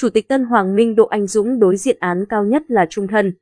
Chủ 0.00 0.08
tịch 0.08 0.28
Tân 0.28 0.44
Hoàng 0.44 0.76
Minh 0.76 0.94
Đỗ 0.94 1.06
Anh 1.06 1.26
Dũng 1.26 1.58
đối 1.58 1.76
diện 1.76 1.96
án 2.00 2.24
cao 2.28 2.44
nhất 2.44 2.62
là 2.68 2.86
trung 2.90 3.08
thân. 3.08 3.32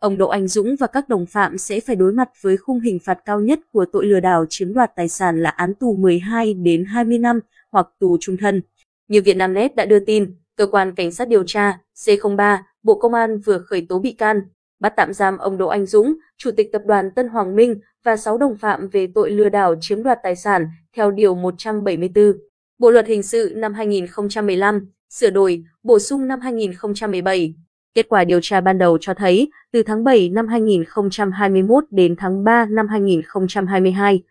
Ông 0.00 0.18
Đỗ 0.18 0.28
Anh 0.28 0.48
Dũng 0.48 0.76
và 0.76 0.86
các 0.86 1.08
đồng 1.08 1.26
phạm 1.26 1.58
sẽ 1.58 1.80
phải 1.80 1.96
đối 1.96 2.12
mặt 2.12 2.28
với 2.40 2.56
khung 2.56 2.80
hình 2.80 2.98
phạt 3.04 3.18
cao 3.24 3.40
nhất 3.40 3.60
của 3.72 3.84
tội 3.92 4.06
lừa 4.06 4.20
đảo 4.20 4.46
chiếm 4.48 4.74
đoạt 4.74 4.90
tài 4.96 5.08
sản 5.08 5.42
là 5.42 5.50
án 5.50 5.74
tù 5.74 5.96
12 5.96 6.54
đến 6.54 6.84
20 6.84 7.18
năm 7.18 7.40
hoặc 7.72 7.88
tù 8.00 8.16
trung 8.20 8.36
thân. 8.36 8.62
Như 9.08 9.22
Vietnamnet 9.22 9.76
đã 9.76 9.84
đưa 9.84 9.98
tin, 9.98 10.34
cơ 10.56 10.66
quan 10.66 10.94
cảnh 10.94 11.12
sát 11.12 11.28
điều 11.28 11.44
tra 11.46 11.78
C03, 11.96 12.58
Bộ 12.82 12.98
Công 12.98 13.14
an 13.14 13.38
vừa 13.38 13.58
khởi 13.58 13.86
tố 13.88 13.98
bị 13.98 14.12
can, 14.12 14.40
bắt 14.80 14.92
tạm 14.96 15.12
giam 15.12 15.38
ông 15.38 15.58
Đỗ 15.58 15.66
Anh 15.66 15.86
Dũng, 15.86 16.14
chủ 16.36 16.50
tịch 16.56 16.72
tập 16.72 16.82
đoàn 16.86 17.10
Tân 17.10 17.28
Hoàng 17.28 17.56
Minh 17.56 17.80
và 18.04 18.16
6 18.16 18.38
đồng 18.38 18.56
phạm 18.56 18.88
về 18.88 19.08
tội 19.14 19.30
lừa 19.30 19.48
đảo 19.48 19.74
chiếm 19.80 20.02
đoạt 20.02 20.18
tài 20.22 20.36
sản 20.36 20.66
theo 20.96 21.10
điều 21.10 21.34
174 21.34 22.32
Bộ 22.78 22.90
luật 22.90 23.06
hình 23.06 23.22
sự 23.22 23.52
năm 23.56 23.74
2015, 23.74 24.88
sửa 25.14 25.30
đổi, 25.30 25.64
bổ 25.82 25.98
sung 25.98 26.28
năm 26.28 26.40
2017. 26.40 27.54
Kết 27.94 28.08
quả 28.08 28.24
điều 28.24 28.40
tra 28.42 28.60
ban 28.60 28.78
đầu 28.78 28.98
cho 29.00 29.14
thấy, 29.14 29.50
từ 29.72 29.82
tháng 29.82 30.04
7 30.04 30.28
năm 30.28 30.48
2021 30.48 31.84
đến 31.90 32.14
tháng 32.18 32.44
3 32.44 32.66
năm 32.66 32.88
2022, 32.88 34.22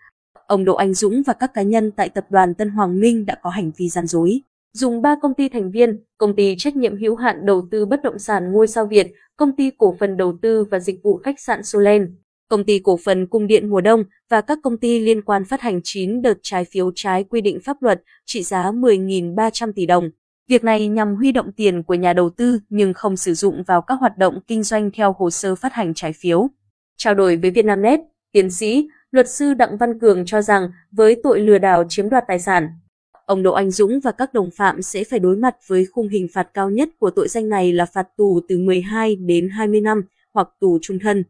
ông 0.48 0.66
Đỗ 0.66 0.76
Anh 0.76 0.94
Dũng 0.94 1.24
và 1.28 1.34
các 1.34 1.54
cá 1.54 1.62
nhân 1.62 1.92
tại 1.92 2.10
tập 2.10 2.26
đoàn 2.30 2.54
Tân 2.54 2.70
Hoàng 2.70 3.00
Minh 3.00 3.26
đã 3.26 3.38
có 3.44 3.50
hành 3.50 3.72
vi 3.78 3.90
gian 3.90 4.08
dối. 4.08 4.42
Dùng 4.74 5.02
3 5.02 5.16
công 5.22 5.34
ty 5.34 5.50
thành 5.50 5.72
viên, 5.72 6.04
công 6.18 6.36
ty 6.36 6.56
trách 6.58 6.76
nhiệm 6.76 6.98
hữu 6.98 7.16
hạn 7.16 7.46
đầu 7.46 7.68
tư 7.72 7.86
bất 7.86 8.04
động 8.04 8.20
sản 8.20 8.52
Ngôi 8.52 8.68
sao 8.68 8.86
Việt, 8.86 9.08
công 9.38 9.56
ty 9.56 9.72
cổ 9.78 9.96
phần 10.00 10.18
đầu 10.18 10.38
tư 10.42 10.64
và 10.64 10.80
dịch 10.80 11.04
vụ 11.04 11.18
khách 11.18 11.40
sạn 11.40 11.64
Solen, 11.64 12.16
công 12.50 12.64
ty 12.64 12.80
cổ 12.80 13.00
phần 13.06 13.28
cung 13.28 13.48
điện 13.48 13.70
mùa 13.70 13.82
đông 13.82 14.04
và 14.30 14.42
các 14.42 14.60
công 14.64 14.78
ty 14.78 15.00
liên 15.00 15.22
quan 15.22 15.46
phát 15.46 15.62
hành 15.62 15.82
9 15.84 16.22
đợt 16.22 16.38
trái 16.42 16.66
phiếu 16.66 16.92
trái 16.96 17.24
quy 17.24 17.42
định 17.42 17.60
pháp 17.64 17.82
luật 17.82 18.02
trị 18.26 18.44
giá 18.44 18.72
10.300 18.72 19.72
tỷ 19.76 19.86
đồng. 19.86 20.10
Việc 20.54 20.64
này 20.64 20.88
nhằm 20.88 21.16
huy 21.16 21.32
động 21.32 21.52
tiền 21.52 21.84
của 21.84 21.94
nhà 21.94 22.14
đầu 22.14 22.30
tư 22.30 22.60
nhưng 22.70 22.94
không 22.94 23.18
sử 23.18 23.34
dụng 23.34 23.64
vào 23.64 23.82
các 23.82 23.96
hoạt 24.00 24.18
động 24.18 24.40
kinh 24.48 24.64
doanh 24.64 24.92
theo 24.92 25.16
hồ 25.20 25.30
sơ 25.30 25.56
phát 25.56 25.74
hành 25.74 25.94
trái 25.94 26.14
phiếu. 26.14 26.48
Trao 26.98 27.14
đổi 27.14 27.38
với 27.38 27.52
Vietnamnet, 27.52 28.00
tiến 28.32 28.52
sĩ, 28.52 28.88
luật 29.12 29.30
sư 29.30 29.54
Đặng 29.54 29.78
Văn 29.78 30.00
Cường 30.00 30.26
cho 30.26 30.42
rằng 30.42 30.72
với 30.92 31.16
tội 31.24 31.40
lừa 31.40 31.58
đảo 31.58 31.84
chiếm 31.90 32.10
đoạt 32.10 32.24
tài 32.28 32.40
sản, 32.40 32.70
ông 33.26 33.44
Đỗ 33.44 33.54
Anh 33.54 33.72
Dũng 33.72 34.00
và 34.00 34.12
các 34.12 34.34
đồng 34.34 34.50
phạm 34.58 34.82
sẽ 34.82 35.04
phải 35.04 35.20
đối 35.20 35.36
mặt 35.36 35.56
với 35.68 35.86
khung 35.86 36.08
hình 36.08 36.28
phạt 36.34 36.48
cao 36.54 36.70
nhất 36.70 36.90
của 37.00 37.10
tội 37.10 37.28
danh 37.28 37.50
này 37.50 37.74
là 37.74 37.86
phạt 37.86 38.08
tù 38.18 38.40
từ 38.48 38.58
12 38.58 39.16
đến 39.16 39.50
20 39.50 39.82
năm 39.82 40.02
hoặc 40.34 40.50
tù 40.60 40.80
trung 40.82 41.00
thân. 41.00 41.24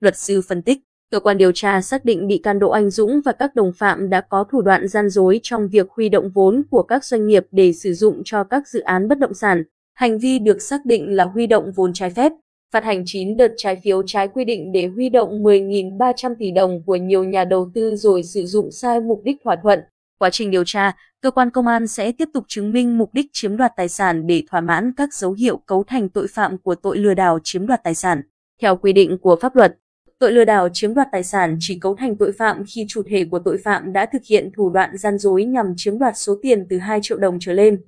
Luật 0.00 0.16
sư 0.16 0.42
phân 0.48 0.62
tích, 0.62 0.78
cơ 1.10 1.20
quan 1.20 1.38
điều 1.38 1.52
tra 1.52 1.80
xác 1.80 2.04
định 2.04 2.26
bị 2.26 2.38
can 2.38 2.58
Đỗ 2.58 2.70
Anh 2.70 2.90
Dũng 2.90 3.20
và 3.24 3.32
các 3.32 3.54
đồng 3.54 3.72
phạm 3.72 4.10
đã 4.10 4.20
có 4.20 4.44
thủ 4.44 4.62
đoạn 4.62 4.88
gian 4.88 5.08
dối 5.08 5.40
trong 5.42 5.68
việc 5.68 5.86
huy 5.90 6.08
động 6.08 6.30
vốn 6.34 6.62
của 6.70 6.82
các 6.82 7.04
doanh 7.04 7.26
nghiệp 7.26 7.46
để 7.50 7.72
sử 7.72 7.94
dụng 7.94 8.22
cho 8.24 8.44
các 8.44 8.68
dự 8.68 8.80
án 8.80 9.08
bất 9.08 9.18
động 9.18 9.34
sản. 9.34 9.64
Hành 9.94 10.18
vi 10.18 10.38
được 10.38 10.62
xác 10.62 10.86
định 10.86 11.16
là 11.16 11.24
huy 11.24 11.46
động 11.46 11.72
vốn 11.74 11.92
trái 11.92 12.10
phép, 12.10 12.32
phát 12.72 12.84
hành 12.84 13.02
9 13.06 13.36
đợt 13.36 13.52
trái 13.56 13.80
phiếu 13.84 14.02
trái 14.06 14.28
quy 14.28 14.44
định 14.44 14.72
để 14.72 14.86
huy 14.86 15.08
động 15.08 15.42
10.300 15.42 16.34
tỷ 16.38 16.50
đồng 16.50 16.82
của 16.86 16.96
nhiều 16.96 17.24
nhà 17.24 17.44
đầu 17.44 17.70
tư 17.74 17.96
rồi 17.96 18.22
sử 18.22 18.46
dụng 18.46 18.70
sai 18.70 19.00
mục 19.00 19.20
đích 19.24 19.36
thỏa 19.44 19.56
thuận. 19.62 19.80
Quá 20.18 20.30
trình 20.30 20.50
điều 20.50 20.64
tra, 20.66 20.96
cơ 21.22 21.30
quan 21.30 21.50
công 21.50 21.66
an 21.66 21.86
sẽ 21.86 22.12
tiếp 22.12 22.28
tục 22.32 22.44
chứng 22.48 22.72
minh 22.72 22.98
mục 22.98 23.14
đích 23.14 23.26
chiếm 23.32 23.56
đoạt 23.56 23.72
tài 23.76 23.88
sản 23.88 24.26
để 24.26 24.42
thỏa 24.50 24.60
mãn 24.60 24.92
các 24.96 25.14
dấu 25.14 25.32
hiệu 25.32 25.56
cấu 25.56 25.84
thành 25.84 26.08
tội 26.08 26.26
phạm 26.30 26.58
của 26.58 26.74
tội 26.74 26.98
lừa 26.98 27.14
đảo 27.14 27.38
chiếm 27.44 27.66
đoạt 27.66 27.84
tài 27.84 27.94
sản. 27.94 28.22
Theo 28.62 28.76
quy 28.76 28.92
định 28.92 29.18
của 29.18 29.36
pháp 29.40 29.56
luật, 29.56 29.78
Tội 30.20 30.32
lừa 30.32 30.44
đảo 30.44 30.68
chiếm 30.72 30.94
đoạt 30.94 31.08
tài 31.12 31.24
sản 31.24 31.56
chỉ 31.60 31.78
cấu 31.78 31.96
thành 31.96 32.16
tội 32.16 32.32
phạm 32.32 32.64
khi 32.66 32.84
chủ 32.88 33.02
thể 33.06 33.24
của 33.24 33.38
tội 33.38 33.58
phạm 33.64 33.92
đã 33.92 34.06
thực 34.06 34.22
hiện 34.24 34.50
thủ 34.56 34.70
đoạn 34.70 34.96
gian 34.96 35.18
dối 35.18 35.44
nhằm 35.44 35.74
chiếm 35.76 35.98
đoạt 35.98 36.16
số 36.16 36.38
tiền 36.42 36.66
từ 36.70 36.78
2 36.78 37.00
triệu 37.02 37.18
đồng 37.18 37.38
trở 37.40 37.52
lên. 37.52 37.80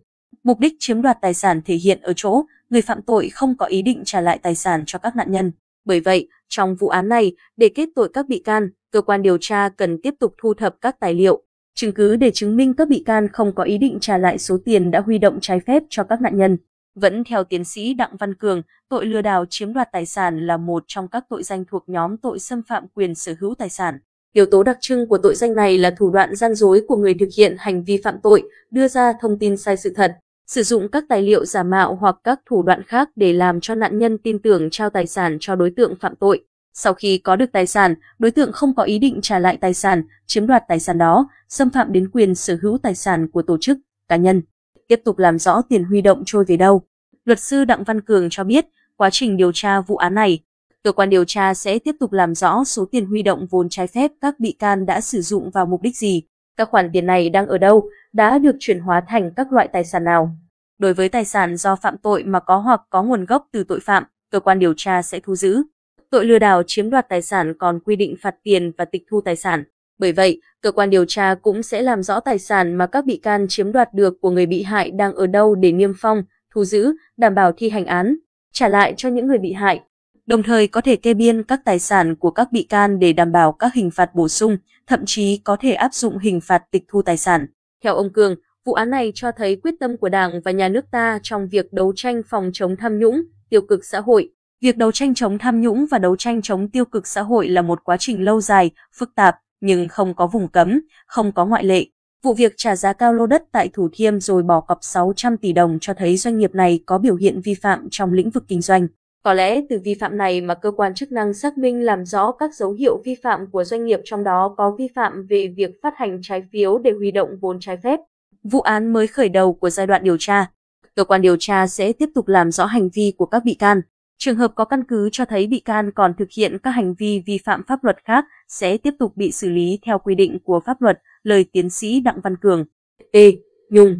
Mục 0.44 0.58
đích 0.58 0.72
chiếm 0.78 1.02
đoạt 1.02 1.18
tài 1.22 1.34
sản 1.34 1.60
thể 1.64 1.74
hiện 1.74 2.00
ở 2.02 2.12
chỗ 2.16 2.42
người 2.70 2.82
phạm 2.82 3.02
tội 3.02 3.28
không 3.28 3.56
có 3.56 3.66
ý 3.66 3.82
định 3.82 4.02
trả 4.04 4.20
lại 4.20 4.38
tài 4.42 4.54
sản 4.54 4.82
cho 4.86 4.98
các 4.98 5.16
nạn 5.16 5.32
nhân. 5.32 5.52
Bởi 5.84 6.00
vậy, 6.00 6.28
trong 6.48 6.76
vụ 6.76 6.88
án 6.88 7.08
này, 7.08 7.32
để 7.56 7.68
kết 7.68 7.88
tội 7.94 8.08
các 8.12 8.28
bị 8.28 8.42
can, 8.44 8.70
cơ 8.92 9.00
quan 9.00 9.22
điều 9.22 9.38
tra 9.40 9.68
cần 9.68 10.00
tiếp 10.02 10.14
tục 10.20 10.34
thu 10.42 10.54
thập 10.54 10.76
các 10.80 11.00
tài 11.00 11.14
liệu, 11.14 11.42
chứng 11.74 11.92
cứ 11.92 12.16
để 12.16 12.30
chứng 12.30 12.56
minh 12.56 12.74
các 12.74 12.88
bị 12.88 13.02
can 13.06 13.28
không 13.28 13.54
có 13.54 13.62
ý 13.62 13.78
định 13.78 13.98
trả 14.00 14.18
lại 14.18 14.38
số 14.38 14.58
tiền 14.64 14.90
đã 14.90 15.00
huy 15.00 15.18
động 15.18 15.38
trái 15.40 15.60
phép 15.60 15.82
cho 15.88 16.04
các 16.04 16.20
nạn 16.20 16.36
nhân. 16.36 16.56
Vẫn 16.94 17.24
theo 17.24 17.44
tiến 17.44 17.64
sĩ 17.64 17.94
Đặng 17.94 18.16
Văn 18.16 18.34
Cường, 18.34 18.62
tội 18.88 19.06
lừa 19.06 19.22
đảo 19.22 19.44
chiếm 19.50 19.72
đoạt 19.72 19.88
tài 19.92 20.06
sản 20.06 20.46
là 20.46 20.56
một 20.56 20.84
trong 20.86 21.08
các 21.08 21.24
tội 21.28 21.42
danh 21.42 21.64
thuộc 21.64 21.88
nhóm 21.88 22.16
tội 22.16 22.38
xâm 22.38 22.62
phạm 22.68 22.86
quyền 22.94 23.14
sở 23.14 23.34
hữu 23.40 23.54
tài 23.54 23.68
sản. 23.68 23.98
Yếu 24.32 24.46
tố 24.46 24.62
đặc 24.62 24.78
trưng 24.80 25.08
của 25.08 25.18
tội 25.18 25.34
danh 25.34 25.54
này 25.54 25.78
là 25.78 25.90
thủ 25.98 26.10
đoạn 26.10 26.36
gian 26.36 26.54
dối 26.54 26.82
của 26.88 26.96
người 26.96 27.14
thực 27.14 27.28
hiện 27.36 27.56
hành 27.58 27.84
vi 27.84 28.00
phạm 28.04 28.14
tội, 28.22 28.42
đưa 28.70 28.88
ra 28.88 29.12
thông 29.20 29.38
tin 29.38 29.56
sai 29.56 29.76
sự 29.76 29.92
thật, 29.96 30.16
sử 30.46 30.62
dụng 30.62 30.88
các 30.88 31.04
tài 31.08 31.22
liệu 31.22 31.44
giả 31.44 31.62
mạo 31.62 31.94
hoặc 31.94 32.16
các 32.24 32.40
thủ 32.46 32.62
đoạn 32.62 32.82
khác 32.82 33.08
để 33.16 33.32
làm 33.32 33.60
cho 33.60 33.74
nạn 33.74 33.98
nhân 33.98 34.18
tin 34.18 34.38
tưởng 34.38 34.68
trao 34.70 34.90
tài 34.90 35.06
sản 35.06 35.36
cho 35.40 35.56
đối 35.56 35.70
tượng 35.70 35.94
phạm 36.00 36.16
tội. 36.16 36.44
Sau 36.74 36.94
khi 36.94 37.18
có 37.18 37.36
được 37.36 37.52
tài 37.52 37.66
sản, 37.66 37.94
đối 38.18 38.30
tượng 38.30 38.52
không 38.52 38.74
có 38.74 38.82
ý 38.82 38.98
định 38.98 39.20
trả 39.22 39.38
lại 39.38 39.58
tài 39.60 39.74
sản, 39.74 40.02
chiếm 40.26 40.46
đoạt 40.46 40.62
tài 40.68 40.80
sản 40.80 40.98
đó, 40.98 41.28
xâm 41.48 41.70
phạm 41.70 41.92
đến 41.92 42.10
quyền 42.12 42.34
sở 42.34 42.56
hữu 42.62 42.78
tài 42.78 42.94
sản 42.94 43.30
của 43.30 43.42
tổ 43.42 43.58
chức, 43.60 43.78
cá 44.08 44.16
nhân 44.16 44.42
tiếp 44.90 45.00
tục 45.04 45.18
làm 45.18 45.38
rõ 45.38 45.62
tiền 45.68 45.84
huy 45.84 46.00
động 46.00 46.22
trôi 46.26 46.44
về 46.44 46.56
đâu. 46.56 46.82
Luật 47.24 47.40
sư 47.40 47.64
Đặng 47.64 47.84
Văn 47.84 48.00
Cường 48.00 48.28
cho 48.30 48.44
biết, 48.44 48.66
quá 48.96 49.10
trình 49.12 49.36
điều 49.36 49.52
tra 49.54 49.80
vụ 49.80 49.96
án 49.96 50.14
này, 50.14 50.38
cơ 50.82 50.92
quan 50.92 51.10
điều 51.10 51.24
tra 51.24 51.54
sẽ 51.54 51.78
tiếp 51.78 51.96
tục 52.00 52.12
làm 52.12 52.34
rõ 52.34 52.64
số 52.64 52.84
tiền 52.84 53.06
huy 53.06 53.22
động 53.22 53.46
vốn 53.50 53.68
trái 53.68 53.86
phép 53.86 54.10
các 54.20 54.40
bị 54.40 54.52
can 54.58 54.86
đã 54.86 55.00
sử 55.00 55.22
dụng 55.22 55.50
vào 55.50 55.66
mục 55.66 55.82
đích 55.82 55.96
gì, 55.96 56.22
các 56.56 56.68
khoản 56.70 56.90
tiền 56.92 57.06
này 57.06 57.30
đang 57.30 57.46
ở 57.46 57.58
đâu, 57.58 57.88
đã 58.12 58.38
được 58.38 58.56
chuyển 58.60 58.80
hóa 58.80 59.02
thành 59.08 59.30
các 59.36 59.52
loại 59.52 59.68
tài 59.72 59.84
sản 59.84 60.04
nào. 60.04 60.30
Đối 60.78 60.94
với 60.94 61.08
tài 61.08 61.24
sản 61.24 61.56
do 61.56 61.76
phạm 61.76 61.98
tội 61.98 62.24
mà 62.24 62.40
có 62.40 62.56
hoặc 62.56 62.80
có 62.90 63.02
nguồn 63.02 63.24
gốc 63.24 63.48
từ 63.52 63.64
tội 63.64 63.80
phạm, 63.80 64.04
cơ 64.30 64.40
quan 64.40 64.58
điều 64.58 64.74
tra 64.76 65.02
sẽ 65.02 65.20
thu 65.20 65.36
giữ. 65.36 65.62
Tội 66.10 66.24
lừa 66.24 66.38
đảo 66.38 66.62
chiếm 66.66 66.90
đoạt 66.90 67.08
tài 67.08 67.22
sản 67.22 67.54
còn 67.58 67.80
quy 67.80 67.96
định 67.96 68.14
phạt 68.22 68.34
tiền 68.42 68.72
và 68.78 68.84
tịch 68.84 69.02
thu 69.10 69.20
tài 69.20 69.36
sản. 69.36 69.64
Bởi 70.00 70.12
vậy, 70.12 70.40
cơ 70.60 70.72
quan 70.72 70.90
điều 70.90 71.04
tra 71.04 71.34
cũng 71.34 71.62
sẽ 71.62 71.82
làm 71.82 72.02
rõ 72.02 72.20
tài 72.20 72.38
sản 72.38 72.74
mà 72.74 72.86
các 72.86 73.04
bị 73.04 73.16
can 73.16 73.46
chiếm 73.48 73.72
đoạt 73.72 73.94
được 73.94 74.20
của 74.20 74.30
người 74.30 74.46
bị 74.46 74.62
hại 74.62 74.90
đang 74.90 75.14
ở 75.14 75.26
đâu 75.26 75.54
để 75.54 75.72
niêm 75.72 75.92
phong, 75.98 76.22
thu 76.54 76.64
giữ, 76.64 76.92
đảm 77.16 77.34
bảo 77.34 77.52
thi 77.56 77.70
hành 77.70 77.86
án, 77.86 78.16
trả 78.52 78.68
lại 78.68 78.94
cho 78.96 79.08
những 79.08 79.26
người 79.26 79.38
bị 79.38 79.52
hại. 79.52 79.80
Đồng 80.26 80.42
thời 80.42 80.66
có 80.66 80.80
thể 80.80 80.96
kê 80.96 81.14
biên 81.14 81.42
các 81.42 81.60
tài 81.64 81.78
sản 81.78 82.16
của 82.16 82.30
các 82.30 82.52
bị 82.52 82.62
can 82.62 82.98
để 82.98 83.12
đảm 83.12 83.32
bảo 83.32 83.52
các 83.52 83.74
hình 83.74 83.90
phạt 83.90 84.14
bổ 84.14 84.28
sung, 84.28 84.56
thậm 84.86 85.00
chí 85.06 85.40
có 85.44 85.56
thể 85.60 85.72
áp 85.72 85.94
dụng 85.94 86.18
hình 86.18 86.40
phạt 86.40 86.62
tịch 86.70 86.84
thu 86.88 87.02
tài 87.02 87.16
sản. 87.16 87.46
Theo 87.84 87.94
ông 87.94 88.12
Cường, 88.12 88.34
vụ 88.64 88.72
án 88.72 88.90
này 88.90 89.12
cho 89.14 89.32
thấy 89.32 89.56
quyết 89.56 89.74
tâm 89.80 89.96
của 89.96 90.08
Đảng 90.08 90.40
và 90.44 90.50
nhà 90.50 90.68
nước 90.68 90.84
ta 90.90 91.18
trong 91.22 91.48
việc 91.48 91.72
đấu 91.72 91.92
tranh 91.96 92.22
phòng 92.28 92.50
chống 92.52 92.76
tham 92.76 92.98
nhũng, 92.98 93.22
tiêu 93.50 93.60
cực 93.60 93.84
xã 93.84 94.00
hội. 94.00 94.30
Việc 94.60 94.76
đấu 94.76 94.92
tranh 94.92 95.14
chống 95.14 95.38
tham 95.38 95.60
nhũng 95.60 95.86
và 95.90 95.98
đấu 95.98 96.16
tranh 96.16 96.42
chống 96.42 96.68
tiêu 96.68 96.84
cực 96.84 97.06
xã 97.06 97.22
hội 97.22 97.48
là 97.48 97.62
một 97.62 97.84
quá 97.84 97.96
trình 98.00 98.24
lâu 98.24 98.40
dài, 98.40 98.70
phức 98.98 99.14
tạp, 99.14 99.36
nhưng 99.60 99.88
không 99.88 100.14
có 100.14 100.26
vùng 100.26 100.48
cấm, 100.48 100.80
không 101.06 101.32
có 101.32 101.46
ngoại 101.46 101.64
lệ. 101.64 101.86
Vụ 102.22 102.34
việc 102.34 102.52
trả 102.56 102.76
giá 102.76 102.92
cao 102.92 103.12
lô 103.12 103.26
đất 103.26 103.44
tại 103.52 103.68
Thủ 103.72 103.88
Thiêm 103.92 104.20
rồi 104.20 104.42
bỏ 104.42 104.60
cọc 104.60 104.78
600 104.80 105.36
tỷ 105.36 105.52
đồng 105.52 105.78
cho 105.80 105.94
thấy 105.94 106.16
doanh 106.16 106.38
nghiệp 106.38 106.54
này 106.54 106.80
có 106.86 106.98
biểu 106.98 107.16
hiện 107.16 107.40
vi 107.44 107.54
phạm 107.54 107.88
trong 107.90 108.12
lĩnh 108.12 108.30
vực 108.30 108.44
kinh 108.48 108.60
doanh. 108.60 108.88
Có 109.22 109.34
lẽ 109.34 109.60
từ 109.68 109.78
vi 109.84 109.94
phạm 109.94 110.16
này 110.16 110.40
mà 110.40 110.54
cơ 110.54 110.70
quan 110.70 110.94
chức 110.94 111.12
năng 111.12 111.34
xác 111.34 111.58
minh 111.58 111.84
làm 111.84 112.04
rõ 112.04 112.32
các 112.32 112.54
dấu 112.54 112.72
hiệu 112.72 113.02
vi 113.04 113.14
phạm 113.22 113.50
của 113.50 113.64
doanh 113.64 113.84
nghiệp 113.84 114.00
trong 114.04 114.24
đó 114.24 114.54
có 114.56 114.76
vi 114.78 114.88
phạm 114.94 115.26
về 115.26 115.54
việc 115.56 115.70
phát 115.82 115.94
hành 115.96 116.18
trái 116.22 116.42
phiếu 116.52 116.78
để 116.78 116.92
huy 116.98 117.10
động 117.10 117.28
vốn 117.40 117.60
trái 117.60 117.76
phép. 117.76 118.00
Vụ 118.42 118.60
án 118.60 118.92
mới 118.92 119.06
khởi 119.06 119.28
đầu 119.28 119.52
của 119.52 119.70
giai 119.70 119.86
đoạn 119.86 120.04
điều 120.04 120.16
tra. 120.20 120.50
Cơ 120.96 121.04
quan 121.04 121.22
điều 121.22 121.36
tra 121.36 121.66
sẽ 121.66 121.92
tiếp 121.92 122.08
tục 122.14 122.28
làm 122.28 122.50
rõ 122.50 122.64
hành 122.64 122.88
vi 122.94 123.12
của 123.16 123.26
các 123.26 123.44
bị 123.44 123.54
can. 123.54 123.80
Trường 124.24 124.36
hợp 124.36 124.52
có 124.54 124.64
căn 124.64 124.84
cứ 124.84 125.08
cho 125.12 125.24
thấy 125.24 125.46
bị 125.46 125.60
can 125.60 125.90
còn 125.94 126.14
thực 126.18 126.28
hiện 126.36 126.58
các 126.62 126.70
hành 126.70 126.94
vi 126.94 127.22
vi 127.26 127.38
phạm 127.44 127.62
pháp 127.68 127.84
luật 127.84 127.96
khác 128.04 128.24
sẽ 128.48 128.76
tiếp 128.76 128.94
tục 128.98 129.16
bị 129.16 129.32
xử 129.32 129.48
lý 129.48 129.78
theo 129.86 129.98
quy 129.98 130.14
định 130.14 130.38
của 130.44 130.60
pháp 130.66 130.82
luật, 130.82 130.98
lời 131.22 131.44
tiến 131.52 131.70
sĩ 131.70 132.00
Đặng 132.00 132.20
Văn 132.20 132.36
Cường. 132.36 132.64
E. 133.12 133.30
Nhung 133.70 133.98